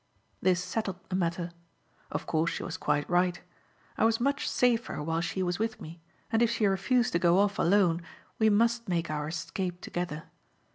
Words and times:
This 0.41 0.59
settled 0.63 0.97
the 1.09 1.15
matter. 1.15 1.51
Of 2.09 2.25
course 2.25 2.49
she 2.49 2.63
was 2.63 2.75
quite 2.75 3.07
right. 3.07 3.39
I 3.99 4.03
was 4.03 4.19
much 4.19 4.49
safer 4.49 4.99
while 5.03 5.21
she 5.21 5.43
was 5.43 5.59
with 5.59 5.79
me, 5.79 6.01
and 6.31 6.41
if 6.41 6.49
she 6.49 6.65
refused 6.65 7.11
to 7.13 7.19
go 7.19 7.37
off 7.37 7.59
alone, 7.59 8.01
we 8.39 8.49
must 8.49 8.89
make 8.89 9.11
our 9.11 9.27
escape 9.27 9.79
together. 9.79 10.23